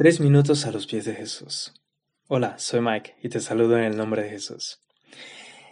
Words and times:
Tres 0.00 0.18
minutos 0.18 0.64
a 0.64 0.70
los 0.70 0.86
pies 0.86 1.04
de 1.04 1.14
Jesús. 1.14 1.74
Hola, 2.26 2.58
soy 2.58 2.80
Mike 2.80 3.16
y 3.22 3.28
te 3.28 3.38
saludo 3.38 3.76
en 3.76 3.84
el 3.84 3.98
nombre 3.98 4.22
de 4.22 4.30
Jesús. 4.30 4.80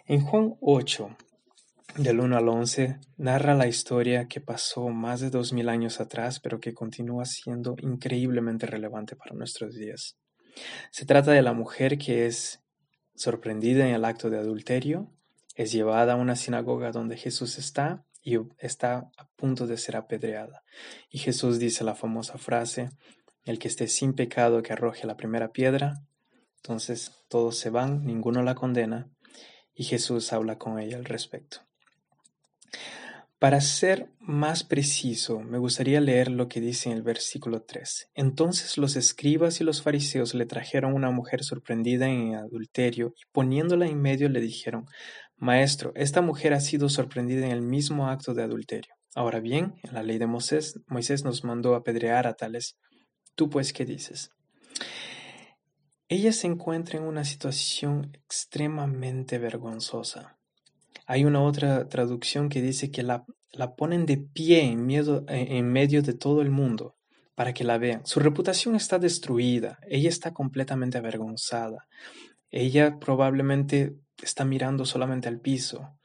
En 0.05 0.21
Juan 0.21 0.55
8, 0.61 1.17
del 1.97 2.21
1 2.21 2.37
al 2.37 2.47
11, 2.47 2.99
narra 3.17 3.55
la 3.55 3.69
historia 3.69 4.29
que 4.29 4.43
pasó 4.43 4.91
más 4.91 5.21
de 5.21 5.31
dos 5.31 5.55
mil 5.55 5.71
años 5.71 5.99
atrás, 5.99 6.41
pero 6.41 6.61
que 6.61 6.75
continúa 6.75 7.25
siendo 7.25 7.75
increíblemente 7.81 8.67
relevante 8.67 9.17
para 9.17 9.35
nuestros 9.35 9.75
días. 9.77 10.19
Se 10.91 11.07
trata 11.07 11.31
de 11.31 11.41
la 11.41 11.55
mujer 11.55 11.97
que 11.97 12.27
es 12.27 12.63
sorprendida 13.15 13.89
en 13.89 13.95
el 13.95 14.05
acto 14.05 14.29
de 14.29 14.37
adulterio, 14.37 15.11
es 15.55 15.73
llevada 15.73 16.13
a 16.13 16.17
una 16.17 16.37
sinagoga 16.37 16.93
donde 16.93 17.17
Jesús 17.17 17.57
está 17.57 18.05
y 18.23 18.37
está 18.59 19.11
a 19.17 19.27
punto 19.37 19.67
de 19.67 19.79
ser 19.79 19.97
apedreada. 19.97 20.65
Y 21.09 21.17
Jesús 21.17 21.59
dice 21.59 21.83
la 21.83 21.95
famosa 21.95 22.37
frase, 22.37 22.91
el 23.49 23.59
que 23.59 23.69
esté 23.69 23.89
sin 23.89 24.13
pecado 24.13 24.63
que 24.63 24.73
arroje 24.73 25.07
la 25.07 25.17
primera 25.17 25.53
piedra. 25.53 26.03
Entonces 26.57 27.13
todos 27.29 27.57
se 27.57 27.71
van, 27.71 28.05
ninguno 28.05 28.43
la 28.43 28.55
condena 28.55 29.09
y 29.75 29.85
Jesús 29.85 30.33
habla 30.33 30.59
con 30.59 30.79
ella 30.79 30.97
al 30.97 31.05
respecto. 31.05 31.61
Para 33.39 33.61
ser 33.61 34.11
más 34.19 34.65
preciso, 34.65 35.39
me 35.39 35.59
gustaría 35.59 36.01
leer 36.01 36.29
lo 36.29 36.49
que 36.49 36.61
dice 36.61 36.91
en 36.91 36.97
el 36.97 37.03
versículo 37.03 37.63
3. 37.63 38.11
Entonces 38.15 38.77
los 38.77 38.97
escribas 38.97 39.61
y 39.61 39.65
los 39.65 39.81
fariseos 39.81 40.35
le 40.35 40.45
trajeron 40.45 40.93
una 40.93 41.13
mujer 41.13 41.45
sorprendida 41.45 42.09
en 42.09 42.35
adulterio 42.35 43.15
y 43.17 43.31
poniéndola 43.33 43.87
en 43.87 44.03
medio 44.03 44.29
le 44.29 44.41
dijeron, 44.41 44.87
Maestro, 45.37 45.93
esta 45.95 46.21
mujer 46.21 46.53
ha 46.53 46.61
sido 46.61 46.89
sorprendida 46.89 47.47
en 47.47 47.53
el 47.53 47.63
mismo 47.63 48.09
acto 48.09 48.35
de 48.35 48.43
adulterio. 48.43 48.93
Ahora 49.15 49.39
bien, 49.39 49.75
en 49.85 49.95
la 49.95 50.03
ley 50.03 50.19
de 50.19 50.27
Moisés, 50.27 50.81
Moisés 50.89 51.25
nos 51.25 51.45
mandó 51.45 51.77
apedrear 51.77 52.27
a 52.27 52.35
tales 52.35 52.77
¿Tú 53.39 53.49
pues 53.49 53.73
qué 53.73 53.85
dices? 53.85 54.33
Ella 56.09 56.33
se 56.33 56.49
encuentra 56.49 56.99
en 56.99 57.05
una 57.05 57.25
situación 57.25 58.11
extremadamente 58.13 59.39
vergonzosa. 59.39 60.41
Hay 61.07 61.25
una 61.25 61.41
otra 61.45 61.89
traducción 61.89 62.49
que 62.49 62.61
dice 62.61 62.91
que 62.91 63.05
la, 63.05 63.25
la 63.53 63.77
ponen 63.77 64.07
de 64.07 64.17
pie 64.17 64.65
en, 64.65 64.87
miedo, 64.87 65.25
en 65.29 65.71
medio 65.71 66.03
de 66.03 66.15
todo 66.15 66.43
el 66.43 66.51
mundo 66.51 66.97
para 67.37 67.55
que 67.55 67.63
la 67.63 67.79
vean. 67.79 68.05
Su 68.05 68.19
reputación 68.19 68.75
está 68.75 68.99
destruida, 68.99 69.79
ella 69.87 70.09
está 70.09 70.35
completamente 70.35 70.99
avergonzada. 70.99 71.87
Ella 72.51 72.99
probablemente 72.99 73.95
está 74.21 74.45
mirando 74.45 74.85
solamente 74.85 75.29
al 75.29 75.39
piso. 75.39 75.97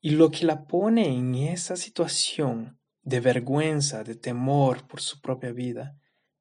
Y 0.00 0.12
lo 0.12 0.30
que 0.30 0.46
la 0.46 0.64
pone 0.64 1.14
en 1.14 1.34
esa 1.34 1.76
situación 1.76 2.78
de 3.02 3.20
vergüenza, 3.20 4.04
de 4.04 4.14
temor 4.14 4.86
por 4.86 5.02
su 5.02 5.20
propia 5.20 5.52
vida, 5.52 5.96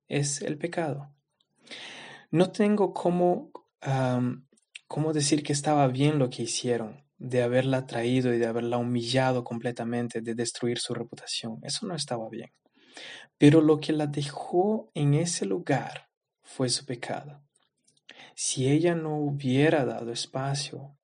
es 0.10 0.42
el 0.42 0.58
pecado. 0.58 1.16
No 2.32 2.52
tengo 2.52 2.94
cómo, 2.94 3.52
cómo 4.88 5.14
decir 5.14 5.44
que 5.44 5.54
estaba 5.54 5.88
bien 5.88 6.20
lo 6.20 6.30
que 6.30 6.44
hicieron, 6.44 7.06
de 7.18 7.44
haberla 7.44 7.86
traído 7.86 8.34
y 8.34 8.38
de 8.38 8.48
haberla 8.48 8.78
humillado 8.78 9.44
completamente, 9.44 10.22
de 10.22 10.36
destruir 10.36 10.80
su 10.80 10.94
reputación. 10.94 11.60
Eso 11.64 11.86
no 11.86 11.96
estaba 11.96 12.28
bien. 12.30 12.52
Pero 13.38 13.62
lo 13.62 13.80
que 13.80 13.94
la 13.94 14.08
dejó 14.08 14.92
en 14.94 15.14
ese 15.14 15.46
lugar 15.46 16.10
fue 16.42 16.70
su 16.70 16.86
pecado. 16.86 17.42
Si 18.36 18.70
ella 18.70 18.96
no 18.96 19.18
hubiera 19.18 19.86
dado 19.86 20.12
espacio, 20.12 20.98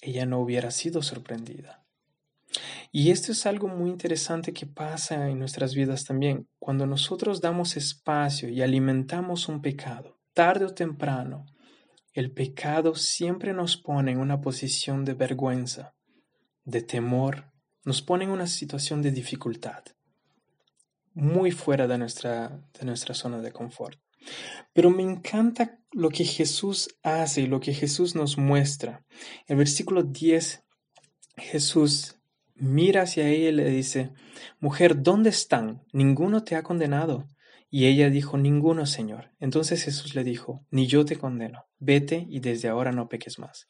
ella 0.00 0.26
no 0.26 0.40
hubiera 0.40 0.70
sido 0.70 1.02
sorprendida. 1.02 1.85
Y 2.92 3.10
esto 3.10 3.32
es 3.32 3.46
algo 3.46 3.68
muy 3.68 3.90
interesante 3.90 4.52
que 4.52 4.66
pasa 4.66 5.28
en 5.28 5.38
nuestras 5.38 5.74
vidas 5.74 6.04
también. 6.04 6.48
Cuando 6.58 6.86
nosotros 6.86 7.40
damos 7.40 7.76
espacio 7.76 8.48
y 8.48 8.62
alimentamos 8.62 9.48
un 9.48 9.60
pecado, 9.60 10.18
tarde 10.32 10.64
o 10.64 10.74
temprano, 10.74 11.46
el 12.12 12.32
pecado 12.32 12.94
siempre 12.94 13.52
nos 13.52 13.76
pone 13.76 14.12
en 14.12 14.18
una 14.18 14.40
posición 14.40 15.04
de 15.04 15.14
vergüenza, 15.14 15.94
de 16.64 16.80
temor, 16.80 17.52
nos 17.84 18.02
pone 18.02 18.24
en 18.24 18.30
una 18.30 18.46
situación 18.46 19.02
de 19.02 19.10
dificultad, 19.10 19.84
muy 21.12 21.50
fuera 21.50 21.86
de 21.86 21.98
nuestra, 21.98 22.62
de 22.78 22.86
nuestra 22.86 23.14
zona 23.14 23.40
de 23.40 23.52
confort. 23.52 23.98
Pero 24.72 24.90
me 24.90 25.02
encanta 25.02 25.78
lo 25.92 26.08
que 26.10 26.24
Jesús 26.24 26.88
hace 27.02 27.42
y 27.42 27.46
lo 27.46 27.60
que 27.60 27.72
Jesús 27.72 28.14
nos 28.14 28.38
muestra. 28.38 29.04
El 29.46 29.56
versículo 29.56 30.02
10, 30.02 30.64
Jesús 31.36 32.16
mira 32.56 33.02
hacia 33.02 33.28
ella 33.28 33.48
y 33.48 33.52
le 33.52 33.70
dice, 33.70 34.10
Mujer, 34.60 35.02
¿dónde 35.02 35.30
están? 35.30 35.82
Ninguno 35.92 36.44
te 36.44 36.56
ha 36.56 36.62
condenado. 36.62 37.28
Y 37.70 37.86
ella 37.86 38.10
dijo, 38.10 38.38
Ninguno, 38.38 38.86
Señor. 38.86 39.32
Entonces 39.40 39.82
Jesús 39.82 40.14
le 40.14 40.24
dijo, 40.24 40.64
Ni 40.70 40.86
yo 40.86 41.04
te 41.04 41.16
condeno. 41.16 41.66
Vete 41.78 42.26
y 42.28 42.40
desde 42.40 42.68
ahora 42.68 42.92
no 42.92 43.08
peques 43.08 43.38
más. 43.38 43.66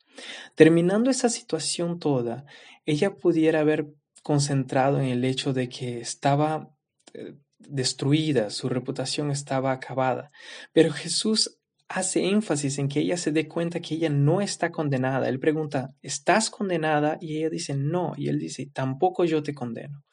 Terminando 0.54 1.10
esa 1.10 1.28
situación 1.28 1.98
toda, 1.98 2.44
ella 2.84 3.16
pudiera 3.16 3.60
haber 3.60 3.88
concentrado 4.22 5.00
en 5.00 5.06
el 5.06 5.24
hecho 5.24 5.52
de 5.52 5.68
que 5.68 6.00
estaba 6.00 6.70
eh, 7.14 7.34
destruida, 7.58 8.50
su 8.50 8.68
reputación 8.68 9.30
estaba 9.30 9.72
acabada. 9.72 10.30
Pero 10.72 10.92
Jesús 10.92 11.58
hace 11.88 12.26
énfasis 12.28 12.78
en 12.78 12.88
que 12.88 13.00
ella 13.00 13.16
se 13.16 13.32
dé 13.32 13.48
cuenta 13.48 13.80
que 13.80 13.94
ella 13.94 14.08
no 14.08 14.40
está 14.40 14.70
condenada. 14.70 15.28
Él 15.28 15.38
pregunta, 15.38 15.94
¿estás 16.02 16.50
condenada? 16.50 17.18
Y 17.20 17.38
ella 17.38 17.50
dice, 17.50 17.74
no. 17.74 18.14
Y 18.16 18.28
él 18.28 18.38
dice, 18.38 18.66
tampoco 18.72 19.24
yo 19.24 19.42
te 19.42 19.54
condeno. 19.54 20.04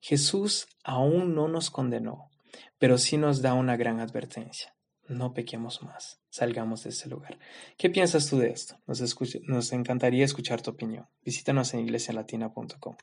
Jesús 0.00 0.66
aún 0.84 1.34
no 1.34 1.48
nos 1.48 1.70
condenó, 1.70 2.30
pero 2.78 2.98
sí 2.98 3.16
nos 3.16 3.42
da 3.42 3.54
una 3.54 3.76
gran 3.76 4.00
advertencia. 4.00 4.74
No 5.08 5.34
pequemos 5.34 5.82
más, 5.82 6.20
salgamos 6.30 6.82
de 6.82 6.90
ese 6.90 7.08
lugar. 7.08 7.38
¿Qué 7.76 7.90
piensas 7.90 8.28
tú 8.28 8.38
de 8.38 8.48
esto? 8.48 8.76
Nos, 8.86 9.00
nos 9.44 9.72
encantaría 9.72 10.24
escuchar 10.24 10.62
tu 10.62 10.72
opinión. 10.72 11.06
Visítanos 11.22 11.74
en 11.74 11.80
iglesialatina.com. 11.80 12.96